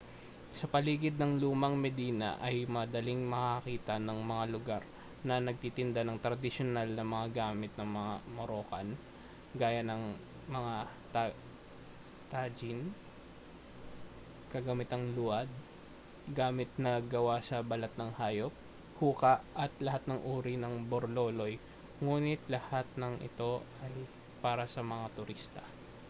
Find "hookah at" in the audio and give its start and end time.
18.99-19.69